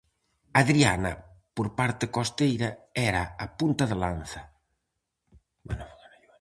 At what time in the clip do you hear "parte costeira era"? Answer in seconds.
1.79-3.23